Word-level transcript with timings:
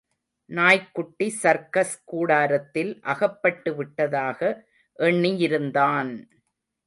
நாய்க்குட்டி 0.49 1.29
சர்க்கஸ் 1.41 1.93
கூடாரத்தில் 2.05 2.91
அகப்பட்டுவிட்டதாக 3.05 4.39
எண்ணியிருந்தான்..! 4.99 6.11